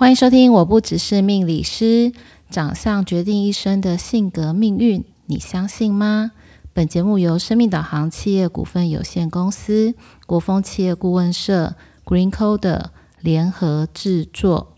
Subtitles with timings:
[0.00, 2.12] 欢迎收听，我不只是命理师，
[2.50, 6.30] 长相决定一生的性格命运，你相信吗？
[6.72, 11.74] 本节目由生命导航企业股份有限公司、国风企业顾问社、
[12.04, 12.84] Green Code
[13.20, 14.76] 联合制作。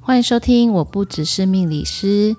[0.00, 2.34] 欢迎收听，我不只是命理师，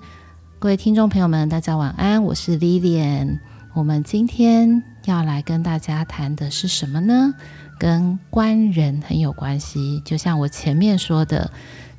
[0.58, 3.38] 各位听众朋友们，大家晚安，我是 Lilian。
[3.72, 7.34] 我们今天要来跟大家谈的是什么呢？
[7.78, 10.00] 跟官人很有关系。
[10.04, 11.50] 就像我前面说的，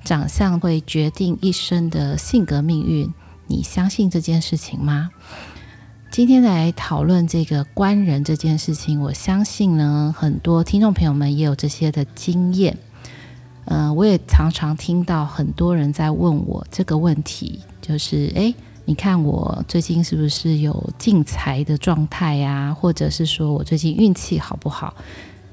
[0.04, 3.14] 长相会决定一生的性格命运。
[3.48, 5.12] 你相信这件事情吗？
[6.09, 12.76] 今天来讨论这个官人这件事情，我相信呢，很多听众朋友们也有这些的经验。
[13.66, 18.56] 呃，我也常常听到很多人在问我这个问题，就是诶。
[18.88, 22.71] 你看我最近是不是有进财的状态呀？
[22.71, 24.95] 或者是说我最近运气好不好？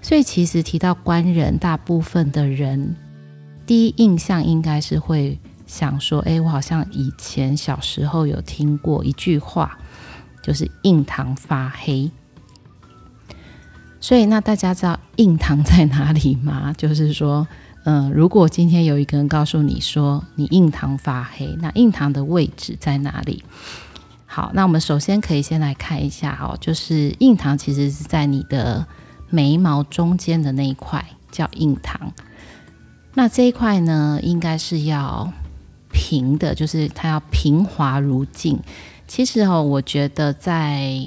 [0.03, 2.95] 所以其实提到官人，大部分的人
[3.65, 9.79] 第一印象应该是会想说：哎，我好像以前小时候有听过一句话，
[10.43, 12.11] 就是印堂发黑。
[13.99, 16.75] 所以那大家知道印堂在哪里吗？
[16.77, 17.49] 就是说。
[17.85, 23.43] 嗯、如果今天有一个人告诉你说你印堂发黑，那印堂的位置在哪里？
[24.27, 28.87] 好，那我们首先可以先来看一下哦，就是印堂其实是在你的
[29.29, 32.13] 眉毛中间的那一块叫印堂。
[33.15, 35.31] 那这一块呢，应该是要
[35.93, 38.59] 平的，就是它要平滑如镜。
[39.07, 41.07] 其实哦，我觉得在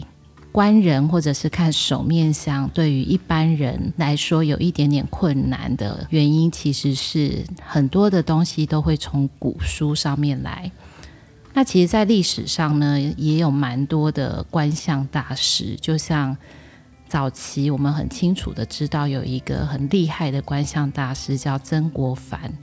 [0.56, 10.72] 官人或者是看手面相，对于一般人来说有一点点困难的原因，其实是很多的东西都会从古书上面来。
[11.54, 16.38] 那其实，在历史上呢，也有蛮多的观相大师，就像
[17.06, 22.54] 早期我们很清楚的知道有一个很厉害的观相大师叫曾国藩。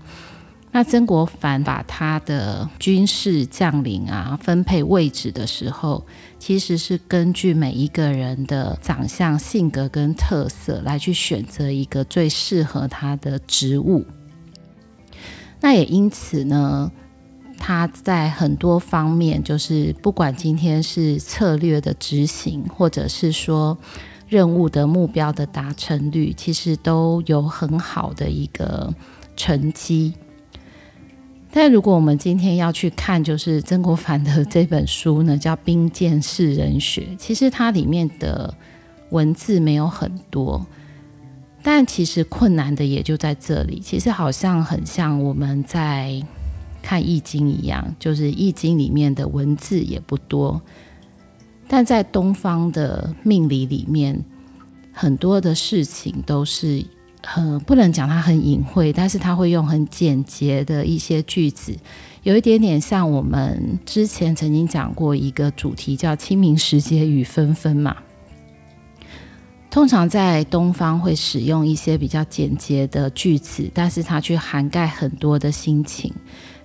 [0.75, 6.03] 那曾国藩把他的军事将领啊分配位置的时候，
[6.39, 14.03] 其实是根据每一个人的长相、性格跟特色来去选择一个最适合他的职务。
[15.61, 16.91] 那也因此呢，
[17.59, 23.77] 他在很多方面，就是不管今天是策略的执行，或者是说
[24.27, 28.91] 任务的目标的达成率，其实都有很好的一个
[29.37, 30.15] 成绩。
[31.55, 37.03] 但如果我们今天要去看，就是曾国藩的这本书呢，叫《兵谏识人学》。
[37.19, 38.53] 其实它里面的
[39.11, 40.67] 文字没有很多，
[41.63, 43.81] 但其实困难的也就在这里。
[43.81, 46.23] 其实好像很像我们在
[46.81, 50.59] 看《易经》一样，就是《易经》里面的文字也不多，
[51.69, 54.19] 但在东方的命理里面，
[54.91, 56.83] 很多的事情都是。
[57.23, 61.73] 呃，不能讲它很隐晦，但是它会用很简洁的一些句子，
[62.25, 67.97] 有一点点像我们之前曾经讲过一个主题，叫“清明时节雨纷纷”嘛。
[69.71, 76.13] 通常在东方会使用一些比较简洁的句子，但是它却涵盖很多的心情。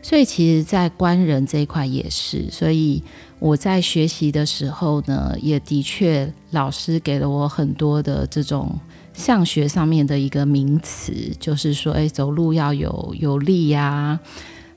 [0.01, 2.49] 所以，其实，在官人这一块也是。
[2.49, 3.01] 所以
[3.37, 8.75] 我在学习的时候呢，也的确老师给了我很多的这种。
[9.17, 14.19] 相学上面的一个名词，就是说，哎，走路要有有力呀，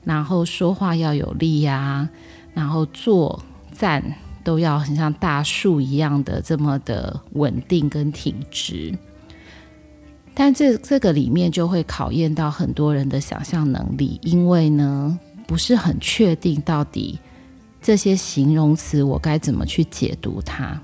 [0.03, 2.09] 然后说话要有力呀，
[2.55, 3.39] 然后坐
[3.77, 4.03] 站
[4.43, 8.97] 都要很像大树一样的这么的稳定跟挺直。
[10.33, 17.19] 但这这个里面就会考验到很多人的想象能力，因为呢，不是很确定到底
[17.79, 20.81] 这些形容词我该怎么去解读它。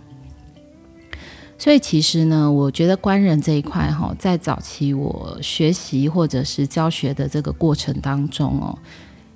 [1.60, 8.78] 所以其实呢，我觉得官人这一块哈，在早期我学习或者是教学的这个过程当中哦，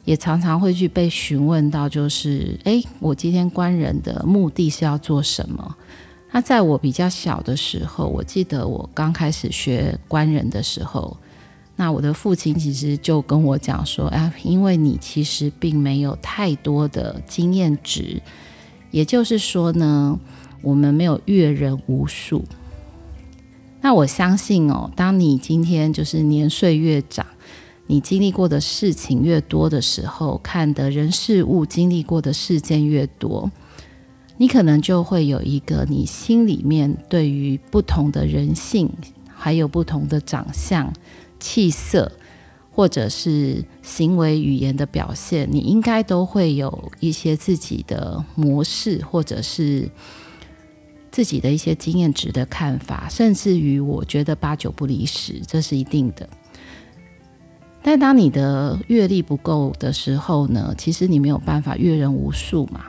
[0.06, 5.76] 也常常会去被询问到，就是诶，我今天官人的目的是要做什么？
[6.32, 11.18] 那在我比较小的时候，我记得我刚开始学官人的时候，
[11.76, 18.22] 那我的父亲其实就跟我讲说，哎，因为你其实并没有太多的经验值，
[18.92, 20.20] 也就是说呢。
[20.62, 22.44] 我们没有阅人无数，
[23.82, 27.26] 那我相信哦，当你今天就是年岁越长，
[27.88, 33.52] 你经历过的事情越多的时候，看的人事物经历过的事件越多，
[34.38, 38.88] 你可能就会有一个你心里面对于不同的人性，
[39.28, 40.94] 还有不同的长相、
[41.40, 42.12] 气色，
[42.72, 49.90] 或者是行为语言的表现，你应该都会有一些自己的模式，或者是。
[51.12, 56.30] 自己的一些经验值的看法，甚至于我觉得八九不离十，这是一定的。
[57.84, 62.86] 但当你的阅历不够的时候呢，其实你没有办法阅人无数嘛。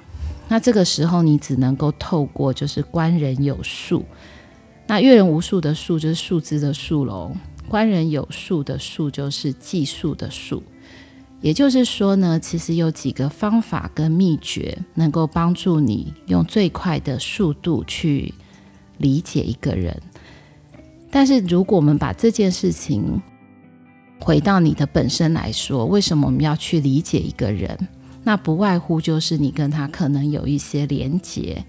[0.49, 4.05] 那这个时候你只能够透过就是观人有数。
[4.87, 7.35] 那阅人无数的数就是数字的数喽，
[7.69, 10.63] 观人有数的数就是计数的数。
[11.43, 18.33] 也就是说呢，其实有几个方法跟秘诀能够帮助你用最快的速度去
[18.99, 20.01] 理解一个人。
[21.11, 23.21] 但是如果我们把这件事情，
[24.21, 27.77] 回到你的本身来说，为什么我们要去理解一个人？
[28.23, 31.65] 那不外乎就是你跟他可能有一些连结，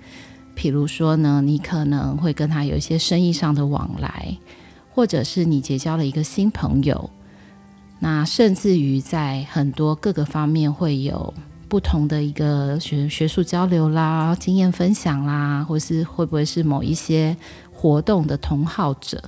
[0.55, 4.37] 譬如说呢，你可能会跟他有一些生意上的往来，
[4.91, 7.09] 或者是你结交了一个新朋友，
[8.03, 11.33] 那甚至于在很多各个方面会有
[11.69, 17.33] 不同的一个学学术交流啦、经验分享啦，或是会不会是某一些
[17.71, 19.23] 活动的同好者。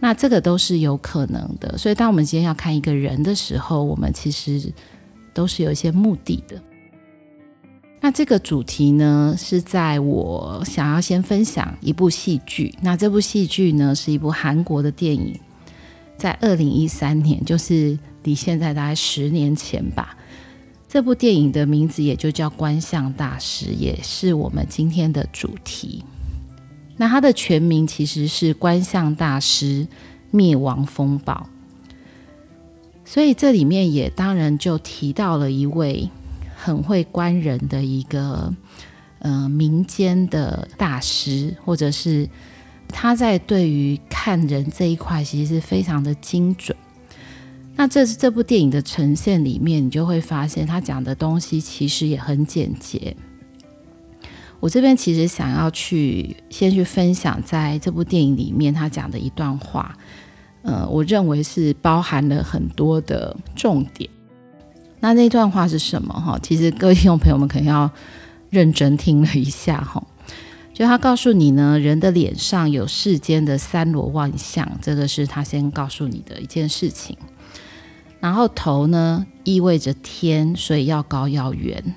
[0.00, 4.72] 那这个都是有可能的，所以当我们今天要看一个人的时候，我们其实
[5.34, 6.58] 都是有一些目的的。
[8.00, 12.74] 那这个主题呢，是在我想要先分享一部戏剧。
[12.80, 15.38] 那这部戏剧呢，是一部韩国的电影，
[16.22, 20.16] 在二零一三年，就是离现在大概十年前吧。
[20.88, 26.04] 这部电影的名字也就叫《观相大师》，也是我们今天的主题。
[26.96, 29.88] 那它的全名其实是《观相大师
[30.30, 31.48] 灭亡风暴》，
[33.04, 36.08] 所以这里面也当然就提到了一位
[36.54, 38.54] 很会观人的一个
[39.18, 42.28] 呃民间的大师，或者是
[42.92, 46.76] 他在对于看人这一块其实是非常的精准。
[47.74, 53.16] 那这是这部电影的呈现里面，你就会发现他讲的东西其实也很简洁。
[54.60, 59.96] 我这边其实想要去先去分享，在这部电影里面他讲的一段话，
[60.62, 64.08] 呃，我认为是包含了很多的重点。
[65.00, 66.14] 那那段话是什么？
[66.14, 67.90] 哈，其实各位听众朋友们可能要
[68.50, 70.00] 认真听了一下哈。
[70.74, 77.16] 就他告诉你呢，人的脸上有世间的三罗万象，这个是他先告诉你的一件事情。
[78.20, 81.94] 然后头呢，意味着天，所以要高要圆。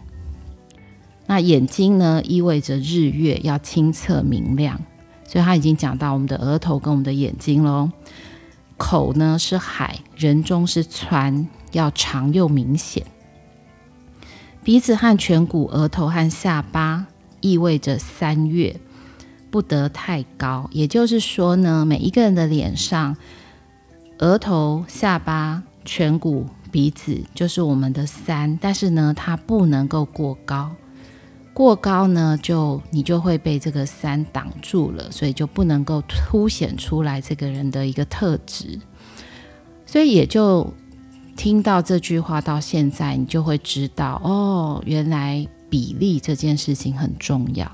[1.28, 4.80] 那眼睛呢，意味着日月要清澈明亮，
[5.28, 7.90] 所以他已经讲到我们的额头跟我们的眼睛喽。
[8.78, 13.06] 口呢是海，人中是川，要长又明显。
[14.64, 17.08] 鼻子和颧骨、额头和下巴
[17.46, 18.76] 意味着三月，
[19.52, 20.68] 不得太高。
[20.72, 23.16] 也就是说呢，每一个人的脸上，
[24.18, 30.72] 额头、下巴、颧骨、鼻子就是我们的三，但是呢，它不能够过高。
[31.54, 38.80] 过高呢，就你就会被这个三挡住了，所以就不能够凸显出来这个人的一个特质。
[39.86, 40.74] 所以也就
[41.38, 47.70] 听到这句话到现在，你就会知道哦，原来比例这件事情很重要。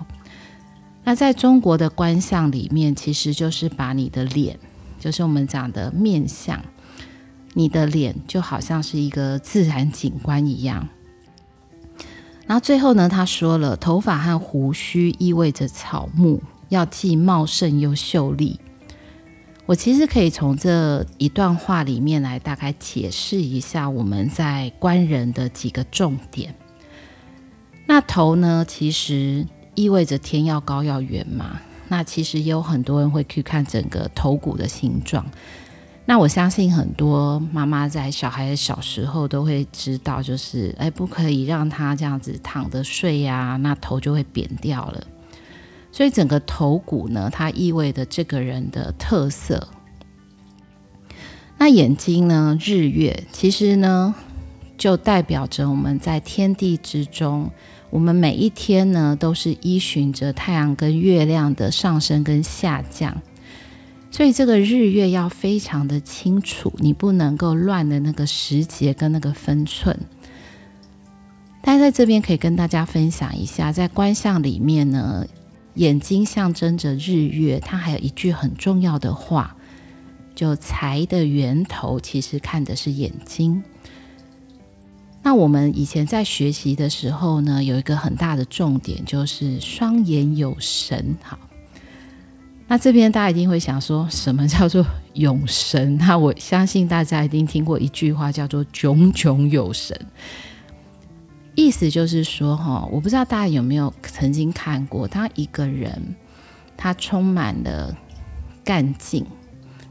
[1.04, 4.58] 那在中国的观相里面，其实就是把你的脸，
[5.00, 6.60] 就是我们讲的面相，
[7.54, 10.90] 你的脸就好像是一个自然景观一样。
[12.48, 18.60] 然后最后呢，他说了，头发和胡须意味着草木，要既茂盛又秀丽。
[19.68, 26.56] 我其实可以从这一段话里面来大概解释一下我们在观人的几个重点。
[27.92, 29.46] 那头呢，其实
[29.76, 31.60] 意味着天要高要圆嘛。
[31.90, 35.26] 那其实也有很多人会去看整个头骨的形状。
[36.06, 45.06] 那我相信很多妈妈在小孩小时候都会知道，就是哎，不可以让他这样子躺着睡呀，那头就会扁掉了。
[45.92, 49.68] 所以整个头骨呢，它意味着这个人的特色。
[51.58, 54.16] 那眼睛呢，日月其实呢，
[54.78, 57.52] 就代表着我们在天地之中，
[57.92, 63.22] 我们每一天呢，都是依循着太阳跟月亮的上升跟下降。
[64.10, 69.98] 所以这个日月要非常的清楚，你不能够乱的那个时节跟那个分寸。
[71.62, 75.26] 但在这边可以跟大家分享一下，在观相里面呢，
[75.76, 79.56] 眼睛象征着日月，它还有一句很重要的话，
[80.34, 83.64] 就财的源头其实看的是眼睛。
[85.24, 91.38] 那我们以前在学习的时候呢，有一个很大的重点就是双眼有神，好。
[92.68, 95.98] 那这边大家一定会想说，什么叫做有神？
[95.98, 100.00] 那我相信大家一定听过一句话，叫做“炯炯有神”。
[101.54, 106.16] 意思就是说，哈，我不知道大家有没有曾经看过，当一个人
[106.78, 107.94] 他充满了
[108.64, 109.26] 干劲，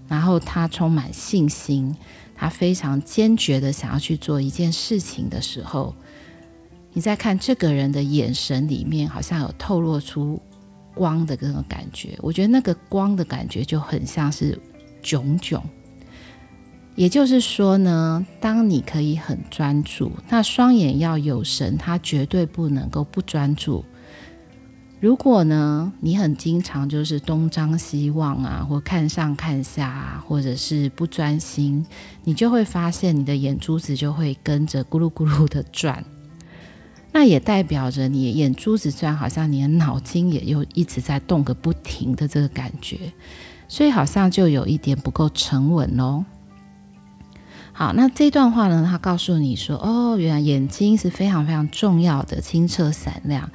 [0.09, 1.95] 然后他充满信心，
[2.41, 5.95] 他非常坚决的想要去做一件事情的时候，
[6.95, 10.41] 你再看这个人的眼神里面，好像有透露出
[10.95, 12.17] 光的那种感觉。
[12.23, 14.59] 我觉得那个光的感觉就很像是
[15.03, 15.63] 炯炯。
[16.95, 23.85] 也就是说呢，当你可以很专注，那双眼要有神，他绝对不能够不专注。
[25.01, 31.87] 如果呢，你很经常就是东张西望啊，或看上看下啊，或者是不专心，
[32.25, 36.05] 你就会发现你的眼珠子就会跟着咕噜咕噜的转。
[37.13, 42.99] 那也代表着你眼珠子转，好像你的脑筋也又一直在动个不停的这个感觉，
[43.69, 46.27] 所以好像就有一点不够沉稳喽。
[47.73, 53.51] 好，那这段话呢，他告诉你说，哦，原来眼睛是非常非常重要的，清澈闪亮。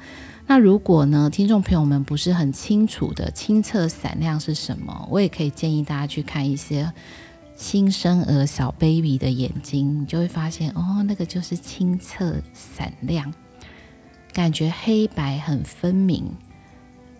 [0.48, 6.92] 那如果呢，听众朋友们不是很清楚的清澈闪亮是什么，我也可以建议大家去看一些
[7.56, 13.34] 新生儿小 baby 的眼睛，你就会发现哦，那个就是清澈闪亮，
[14.32, 16.32] 感觉黑白很分明，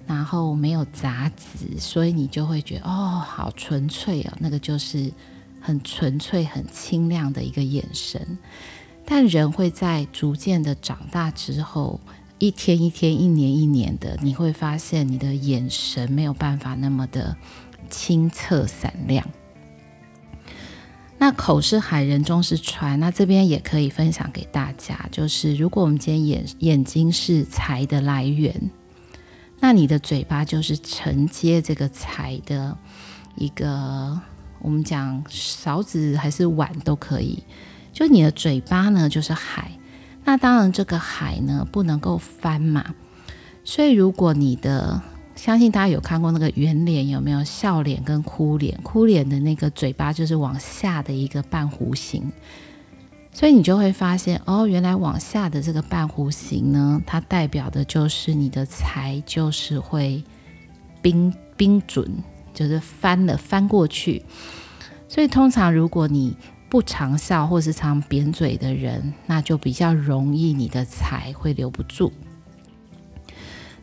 [0.06, 5.12] 然后没有杂质，所以你就会觉得哦，好纯粹哦，那个就是
[5.60, 8.38] 很纯粹、很清亮的一个眼神。
[9.04, 11.98] 但人会在逐渐的长大之后。
[12.38, 17.34] 一天一天，一年一年的，你会发现你的眼神没有办法那么的
[17.88, 19.26] 清澈闪亮。
[21.18, 23.00] 那口是海，人中是川。
[23.00, 28.70] 那这边也可以分享给大家，就是如果我们今天眼眼睛是财的来源，
[29.58, 32.76] 那你的嘴巴就是承接这个财的
[33.36, 34.20] 一个，
[34.60, 37.42] 我们讲勺子还是碗都可以。
[37.94, 39.72] 就你的嘴巴呢，就是海。
[40.26, 42.96] 那当然，这个海呢不能够翻嘛，
[43.62, 45.00] 所以如果你的，
[45.36, 48.76] 相信大家有看过那个圆脸，有没有笑脸跟哭脸？
[48.82, 52.32] 哭脸的那个嘴巴就是往下的一个半弧形，
[53.32, 60.24] 所以你就会发现哦，原来往下的这个半弧形呢，它代表的就是你的财就是会
[61.00, 62.04] 冰冰准，
[62.52, 64.24] 就是翻了翻过去。
[65.08, 66.36] 所以通常如果你
[66.68, 72.12] 不常笑或是常扁嘴的人，那就比较容易你的财会留不住。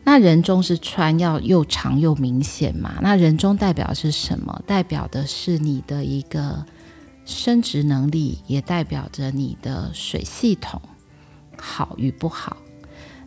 [0.04, 2.96] 那人中是穿，要又长又明显嘛。
[3.00, 4.62] 那人中代表是什么？
[4.66, 6.66] 代表的是你的一个
[7.24, 10.82] 生殖能力，也代表着你的水系统
[11.56, 12.58] 好与不好。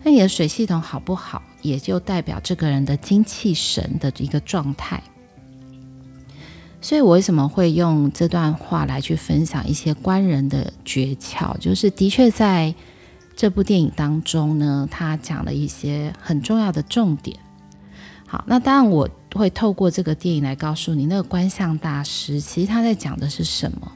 [0.04, 5.02] 那你的水系统好不好，也就代表这个人的精气神的一个状态。
[6.80, 11.58] 所以我为什么会用这段话来去分享一些观人的诀窍？
[11.58, 12.74] 就是的确在
[13.36, 17.38] 这部电影当中呢，他讲了一些很重要的重点。
[18.28, 23.92] 好，那当然我会透过这个电影来告诉你，那个观相大师其实他在讲的是什么？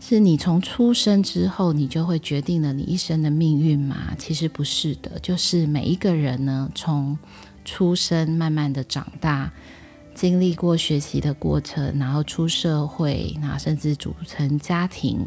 [0.00, 4.14] 是你从出生之后，你就会决定了你一生的命运吗？
[4.18, 7.18] 其实不是的，就是每一个人呢，从
[7.64, 9.50] 出生慢慢的长大。
[10.14, 15.18] 经历过学习的过程，然后出社会，然后甚至组成家庭，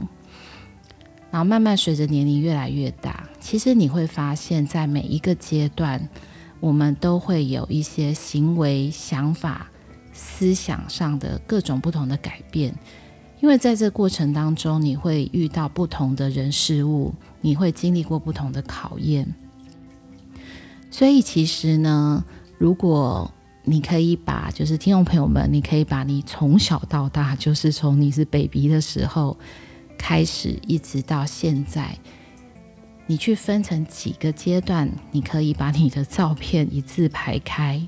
[1.30, 6.08] 然后慢慢随着年龄越来越大，其实你会发现在每一个阶段，
[6.60, 9.70] 我们都会有一些行为、想法、
[10.14, 12.74] 思想上的各种不同的改变，
[13.42, 19.36] 因为在这过程当中，你会遇到不同的人事物，你会经历过不同的考验，
[20.90, 22.24] 所以其实呢，
[22.58, 23.30] 如果
[23.70, 29.38] 你可以把，就是听众朋友们，你可以把你从小到大，就是从你是 baby 的时候
[29.98, 31.94] 开始，一直到现在，
[33.08, 37.86] 你去分成几个阶段，你可以把你的照片一字排开，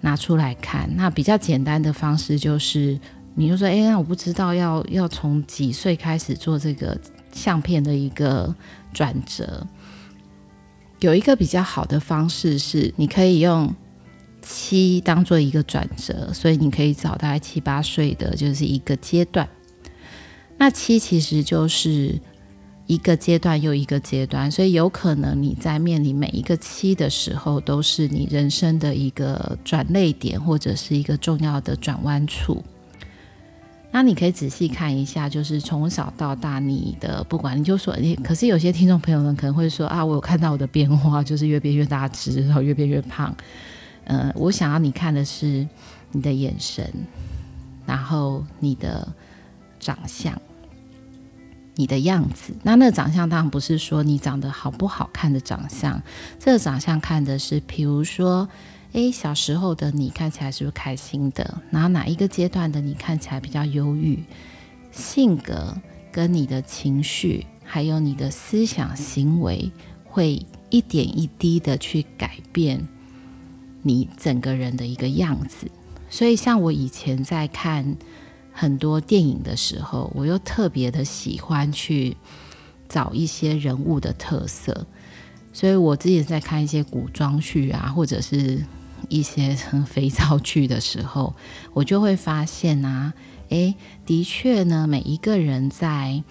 [0.00, 0.88] 拿出来看。
[0.94, 2.96] 那比较简单的方式就是，
[3.34, 6.96] 你就说，哎，那我不知道要要从几岁开始做这个
[7.32, 8.54] 相片的一个
[8.92, 9.66] 转折。
[11.00, 13.74] 有一个比较好的方式是，你可以用。
[14.44, 19.48] 七当做一个转折，所以你可以找大概七八岁的，就是一个阶段。
[20.58, 22.20] 那七其实就是
[22.86, 32.62] 一个阶段又一个阶段，所以有可能你在面临每一个七的时候，都是你人生的一个转捩点，或者是一个重要的转弯处。
[33.90, 43.34] 那你可以仔细看一下，就是从小到大你的不管，你就说，你可是有些听众朋友们可能会说啊，我有看到我的变化，就是越变越大只，然后越变越胖。
[44.04, 45.66] 呃，我想要你看的是
[46.12, 46.88] 你的眼神，
[47.86, 49.06] 然后你的
[49.80, 50.40] 长相，
[51.74, 52.54] 你的样子。
[52.62, 56.00] 那那个长相当然不是说你长得好不好看的长相，
[56.38, 58.48] 这个长相看的是，比如说，
[58.92, 61.62] 诶，小时候的你看起来是不是开心的？
[61.70, 64.22] 然后哪一个阶段的你看起来比较忧郁？
[64.92, 65.76] 性格
[66.12, 69.72] 跟你的情绪，还有你的思想行为，
[70.04, 72.86] 会一点一滴的去改变
[73.84, 75.70] 你整个人的一个样子。
[76.10, 77.96] 所以，像我以前在看
[78.52, 82.16] 很多电影的时候，我又特别的喜欢去
[82.88, 84.86] 找一些人物的特色。
[85.52, 88.64] 所以我之前在看一些古装剧啊，或者是
[89.08, 91.34] 一些肥皂剧的时候，
[91.72, 93.14] 我就会发现啊，
[93.50, 93.74] 诶，
[94.04, 96.22] 的确呢，每一个人在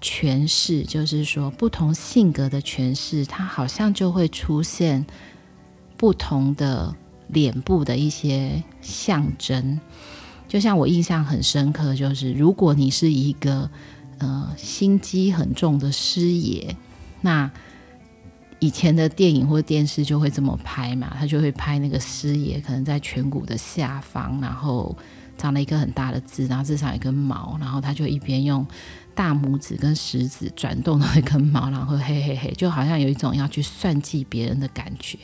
[0.00, 5.04] 诠释，就是说不同性格的诠释，它好像就会出现
[6.00, 6.96] 不同的。
[7.32, 9.78] 脸部的一些象征，
[10.48, 13.70] 就像我印象很深刻，就是如果你是一个
[14.18, 16.74] 呃心机很重的师爷，
[17.20, 17.48] 那
[18.58, 24.98] 以前的电影或电视就会这么拍嘛，他就会拍那个师爷可能在颧骨的下方，然后
[25.38, 28.66] 长了一个很大的痣，然后至少一根毛，然后他就一边用
[29.14, 35.16] 大拇指跟食指转动那根毛，然后嘿嘿嘿，就好像有一种要去算计别人的感觉。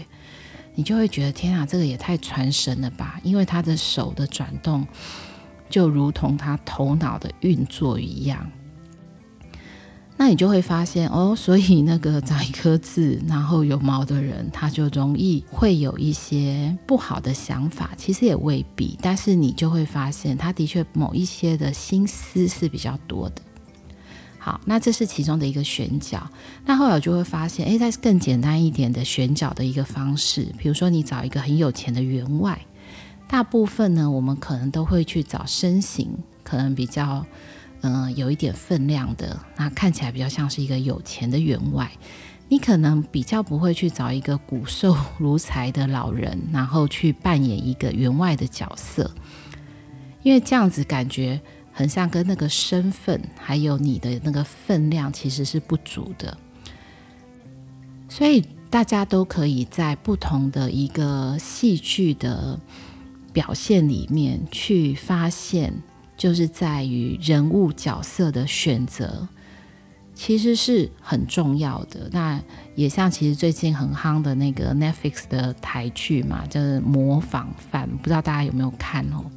[0.76, 3.18] 你就会觉得天啊，这个也太传神了吧！
[3.24, 4.86] 因为他的手的转动，
[5.68, 8.48] 就如同他头脑的运作一样。
[10.18, 17.90] 那你就会发现哦，所以那个长一颗痣，然后有毛的人，他就容易会有一些不好的想法。
[17.96, 23.42] 其实也未必，但是你就会发现，他的确某一些的心思是比较多的。
[24.46, 26.24] 好，那这是其中的一个选角。
[26.64, 32.56] 那后来我就会发现，诶，在更简单一点的选角的一个方式，比如说你找一个很有钱的员外，
[33.26, 37.26] 大部分呢，我们可能都会去找身形可能比较，
[37.80, 41.90] 嗯、有一点分量的，那看起来比较像是一个有钱的员外。
[42.48, 49.10] 你可能比较不会去找一个骨瘦 如柴的老人，然后去扮演一个员外的角色，
[50.22, 51.40] 因为这样子感觉。
[51.76, 56.34] 很像跟那个身份，还有你的那个分量，其实是不足的。
[58.08, 62.58] 所以大家都可以在不同的一个戏剧的
[63.30, 65.70] 表现里面去发现，
[66.16, 69.28] 就是在于人物角色的选择，
[70.14, 72.08] 其实是很重要的。
[72.10, 72.42] 那
[72.74, 79.30] 也像其实最近很夯的那个 Netflix 的台剧嘛，就是《模仿犯》，不知道大家有没有看哦？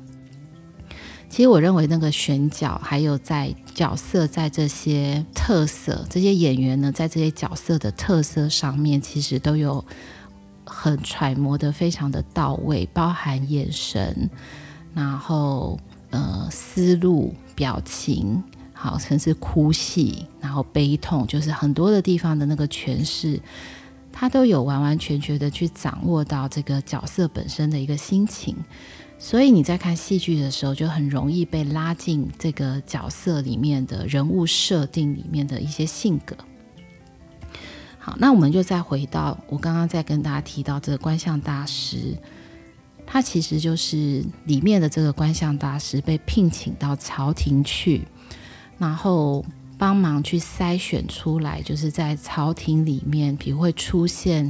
[1.29, 9.85] 其实我认为那个选角，还有在角色在这些特色，这些演员呢，在这些角色的特色上面，其实都有
[10.65, 14.29] 很揣摩的非常的到位，包含眼神，
[14.93, 23.39] 然后呃思路、表情，好，甚至哭戏，然后悲痛，就是很多的地方的那个诠释，
[24.11, 28.55] 他都有完完全全的去掌握到这个角色本身的一个心情。
[29.21, 36.35] 所以你在看戏剧的时候，就很容易被拉进这个角色里面的人物设定里面的一些性格。
[37.99, 42.17] 好，那我们就再回到我刚刚在跟大家提到这个观相大师，
[43.05, 48.07] 他其实就是里面的这个观相大师被聘请到朝廷去，
[48.77, 49.45] 然后
[49.77, 54.49] 帮忙去筛选出来，就是在朝廷里面，比如会出现，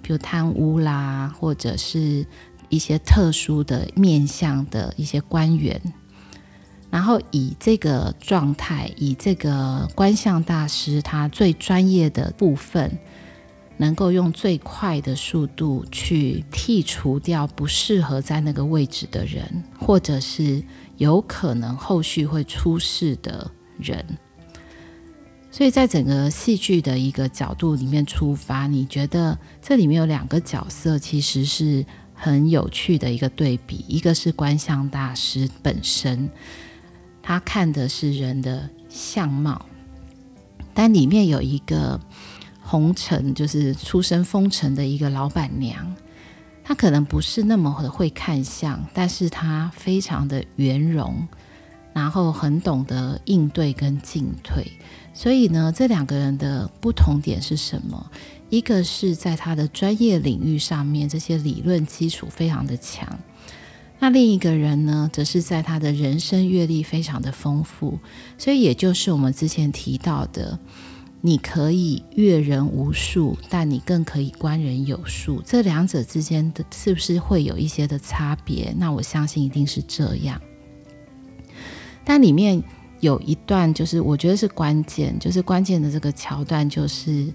[0.00, 2.24] 比如贪污啦，或者是。
[2.68, 5.80] 一些特殊的面向的一些官员，
[6.90, 12.98] 然后以这个状态，以这个观相大师他最专业的部分，
[13.76, 20.62] 能够用最快的速度去剔除掉不适合在那个位置的人，或者是
[20.96, 24.04] 有可能后续会出事的人。
[25.50, 31.84] 所以在整个戏剧的一个角度里面出发，你觉得这里面有两个角色其实是。
[32.14, 36.30] 很有趣的一个对比，一个是观相大师本身，
[37.22, 39.66] 他看的是人的相貌，
[40.72, 42.00] 但里面有一个
[42.62, 45.94] 红尘，就是出身风尘的一个老板娘，
[46.62, 51.28] 她可能不是那么的会看相，但是她非常的圆融，
[51.92, 54.64] 然后很懂得应对跟进退。
[55.12, 58.10] 所以呢，这两个人的不同点是什么？
[58.50, 63.18] 一个是在他的专业领域上面，这些理论基础非常的强。
[63.98, 67.98] 那另一个人呢，则是在他的人生阅历非常的丰富。
[68.36, 70.58] 所以也就是我们之前提到的，
[71.20, 75.42] 你可以阅人无数，但你更可以观人有数。
[75.44, 78.74] 这两者之间的是不是会有一些的差别？
[78.76, 80.40] 那我相信一定是这样。
[82.04, 82.62] 但里面
[83.00, 87.26] 有一段，就是我觉得是关键，就是关键的这个桥段，就是。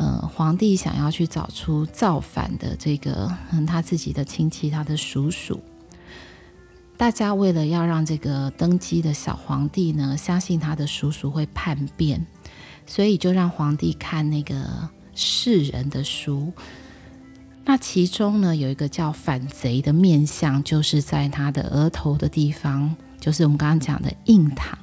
[0.00, 5.60] 呃，皇帝想要去找出造反的这个，嗯，他自己的亲戚，他的叔叔。
[6.96, 12.26] 大家为了要让这个登基的小皇帝呢，相信他的叔叔会叛变，
[12.86, 16.50] 所以就让皇帝看那个世人的书。
[17.66, 24.78] 那其中呢，有一个叫反贼的面相，就是在他的额头的地方，就是我们刚刚讲的印堂，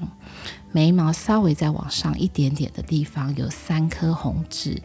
[0.71, 4.79] 眉毛稍微再往上一点点的地方，有三颗红痣。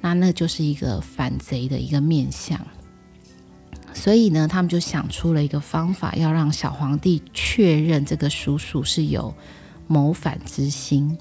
[0.00, 2.58] 那那就是一个反贼的一个面相，
[3.92, 9.34] 所以呢，他们就想出了一个方法，要让小皇帝确认这个叔叔是有
[9.86, 11.18] 谋反之心。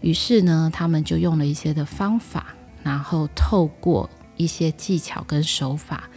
[0.00, 6.08] 于是呢，他们就用了一些的方法，然后透过一些技巧跟手法，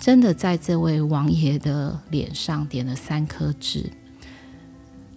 [0.00, 3.90] 真的在这位王爷的脸上点了三颗痣。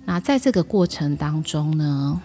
[0.05, 2.21] 那在这个过程当中呢，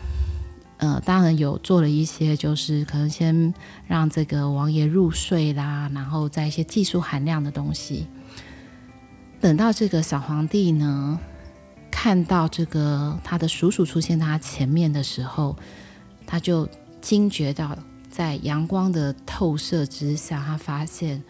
[0.79, 3.55] 呃，当然有做了一些，就是可能先
[3.87, 8.07] 让这个王爷入睡啦，然后在一些技术含量的东西。
[9.41, 11.19] 等到这个小皇帝呢，
[11.91, 15.57] 看到这个他的叔叔出现在他前面的时候，
[16.27, 16.69] 他就
[17.01, 17.77] 惊觉到，
[18.11, 21.23] 在阳光的透射之下，他发现。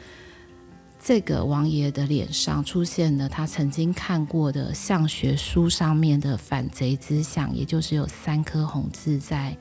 [1.07, 9.55] 这个王爷的脸上出现了他曾经看过的相学书上面的反贼之相，也就是有三颗红痣在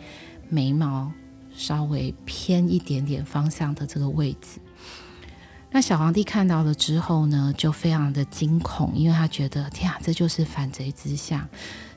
[0.47, 1.11] 眉毛
[1.53, 4.61] 稍微偏一点点方向的这个位置。
[5.69, 11.45] 那小皇帝看到了之后呢，就非常的惊恐，因为他觉得天啊，这就是反贼之相，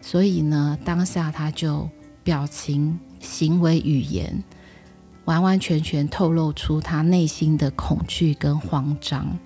[0.01, 1.89] 所以呢，当下他就
[2.25, 4.43] 表情、行为、语言。
[5.27, 9.39] 完完全全透露出他内心的恐惧跟慌张。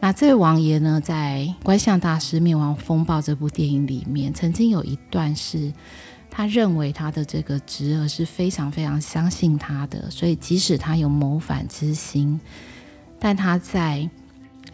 [0.00, 5.72] 那这位王爷呢，在《观相大师灭亡风暴》这部电影里面，曾经有一段是，
[6.30, 12.38] 他认为他的这个侄儿是非常非常相信他的，所以即使他有谋反之心，
[13.18, 14.08] 但他在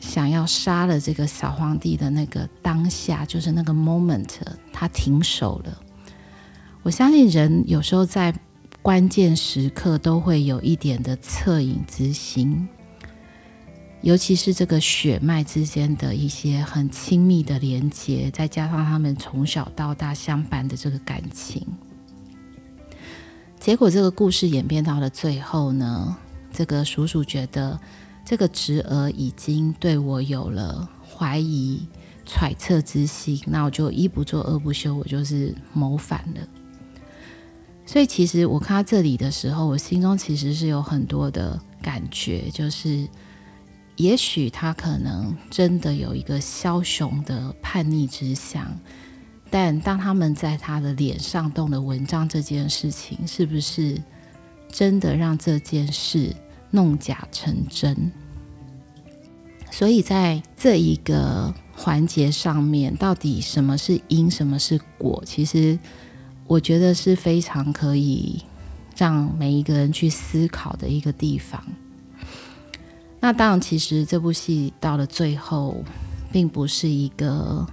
[0.01, 4.29] 想要杀了这个小皇帝的那个当下，就是那个 moment，
[4.73, 5.81] 他停手了。
[6.83, 8.35] 我相信人有时候在。
[8.83, 12.67] 关键时刻都会有一点的恻隐之心，
[14.01, 21.67] 尤其是这个血脉之间的一些很亲密的连接，再加上他们从小到大相伴的这个感情，
[23.59, 26.17] 结果这个故事演变到了最后呢，
[26.51, 27.79] 这个叔叔觉得
[28.25, 31.87] 这个侄儿已经对我有了怀疑、
[32.25, 36.41] 揣测之心，那我就一不做二不休，我就是谋反了。
[37.87, 43.05] 所以，其实我看到这里的时候，我心中其实是有很多的感觉，就是
[43.97, 48.65] 也许他可能真的有一个枭雄的叛逆之相，
[49.51, 54.01] 但当他们在他的脸上动了文章这件事情，是不是
[54.71, 56.33] 真的让这件事
[56.71, 58.13] 弄假成真？
[59.73, 65.21] 所以在这一个环节上面，到底什么是因，什么是果？
[65.27, 65.77] 其实。
[66.51, 68.43] 我觉得是非常可以
[68.97, 71.63] 让每一个人去思考的一个地方。
[73.21, 75.85] 那当然，其实这部戏到了最后，
[76.33, 77.65] 并不是一个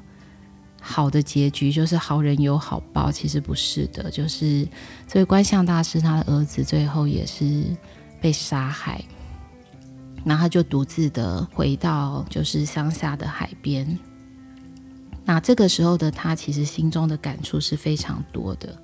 [0.80, 3.12] 好的结局，就是好人有好报。
[3.12, 4.68] 其实不是的，就是
[5.08, 7.64] 这位观相大师他的儿子最后也是
[8.22, 9.04] 被杀害，
[10.24, 13.98] 然后他就独自的回到就是乡下的海边。
[15.28, 18.82] 那这个时候的他，其实心中的感触是非常多的，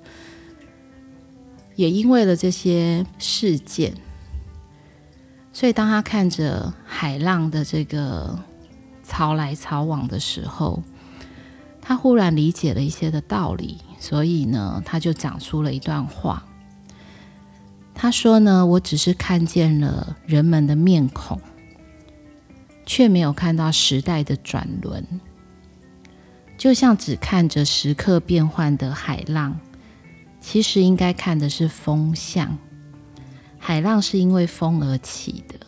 [1.74, 3.94] 也因为了这些事件，
[5.54, 8.38] 所以当他看着海浪的这个
[9.02, 10.82] 潮来潮往的时候，
[11.80, 16.44] 他忽然理解了一些的道理，所以呢，他就讲出了一段话。
[17.94, 21.40] 他说呢：“我只是看见了人们的面孔，
[22.84, 25.02] 却没有看到时代的转轮。”
[26.64, 29.60] 就像只看着时刻变换的海浪，
[30.40, 32.56] 其实应该看的是风向。
[33.58, 35.58] 海浪是因为风而起的。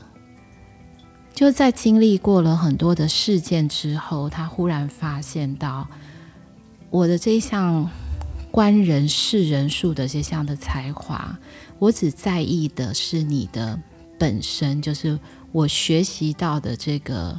[1.35, 5.87] 就在经历过了很多的事件之后，他忽然发现到，
[6.89, 7.91] 我的这一项
[8.51, 11.39] 观人事人数的这项的才华，
[11.79, 13.79] 我只在意的是你的
[14.19, 15.21] 本身，就是
[15.53, 17.39] 我学习到的这个。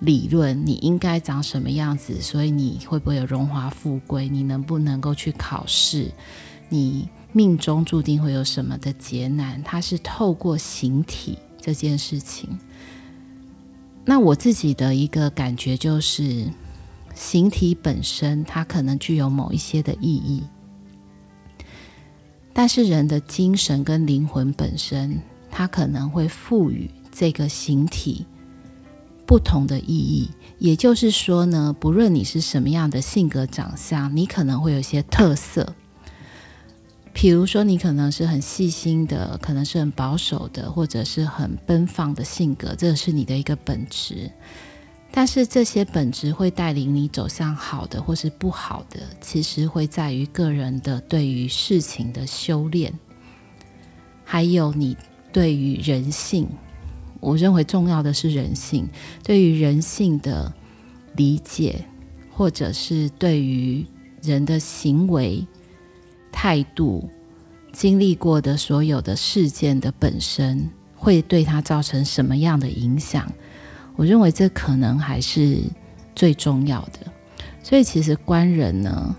[0.00, 2.20] 理论，你应该长什么样子？
[2.20, 4.28] 所以你会不会有荣华富贵？
[4.28, 6.12] 你能不能够去考试？
[6.68, 9.62] 你命中注定会有什么的劫难？
[9.62, 12.58] 它是透过形体这件事情。
[14.04, 16.48] 那我自己的一个感觉就是，
[17.14, 20.42] 形体本身它可能具有某一些的意义，
[22.52, 28.24] 但是人的精神跟灵魂本身，它可能会赋予这个形体
[29.28, 30.30] 不同的意义。
[30.58, 35.74] 也就是说呢，不论你是什么样的性格长相，你可能会有一些特色。
[37.12, 44.30] 比如说，你可能是很细心的，可能是很保守的，或者是很奔放的性格，这是你的一个本质。
[45.10, 52.92] 但是这些本质会带领你走向好的或是不好的，其实会在于个人的对于事情的修炼，
[54.24, 54.96] 还有你
[55.32, 56.48] 对于人性。
[57.20, 58.88] 我认为重要的是人性，
[59.22, 60.52] 对于人性的
[61.16, 61.84] 理解，
[62.30, 63.84] 或者是对于
[64.22, 65.46] 人的行为。
[66.30, 67.10] 态度
[67.72, 73.26] 经历过的所有的事件的本身，会对他造成什么样的影响？
[73.96, 75.58] 我认为这可能还是
[76.14, 77.10] 最重要的。
[77.60, 79.16] 所以，其实观人呢，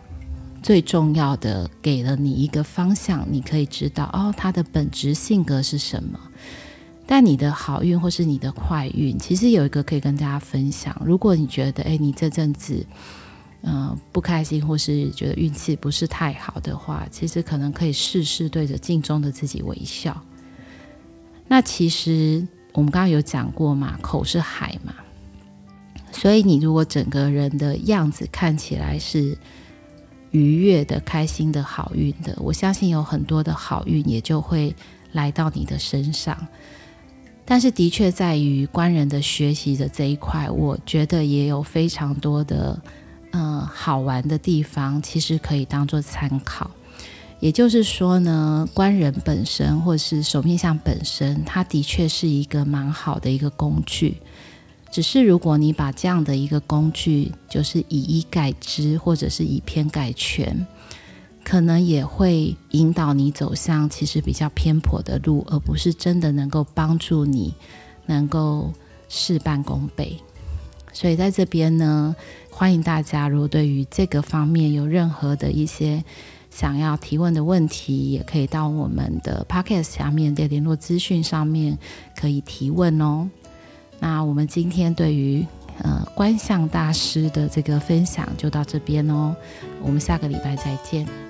[0.63, 6.17] 最重要的给了你一个方向，你可以知道哦，他的本质性格是什么。
[7.11, 10.95] 但你的好运或是你的坏运，其实有一个可以跟大家分享。
[11.03, 12.85] 如果你觉得，哎，你这阵子。
[13.61, 20.17] 嗯、不开心或是觉得运气不是太好的话，其实可能可以试试对着镜中的自己微笑。
[21.45, 24.93] 那其实我们刚刚有讲过嘛，口是海嘛，
[26.13, 29.37] 所以你如果整个人的样子看起来是
[30.31, 34.73] 愉悦的、开心的、好运的，我相信有很多的好运也就会
[35.11, 36.47] 来到你的身上。
[37.49, 42.79] 但是的确在于观人的学习的这一块，我觉得也有非常多的。
[43.31, 46.69] 嗯，好玩的地方其实可以当做参考。
[47.39, 54.17] 也就是说呢，官人本身或是手面相本身，它的确是一个蛮好的一个工具。
[54.91, 60.65] 只是如果你把这样的一个工具，就是以一概之，或者是以偏概全，
[61.49, 67.53] 可能也会引导你走向其实比较偏颇的路，而不是真的能够帮助你
[68.05, 68.71] 能够
[69.07, 70.15] 事半功倍。
[70.93, 72.15] 所以在这边呢。
[72.51, 76.03] 欢迎大家，如果对于这个方面有任何的一些
[76.51, 81.77] 想要提问的问题，也可以到我们的 Podcast 下面的联络资讯上面
[82.17, 83.29] 可以提问哦。
[83.97, 85.45] 那我们今天对于
[85.81, 89.33] 呃观相大师的这个分享就到这边哦，
[89.81, 91.28] 我们下个礼拜再见。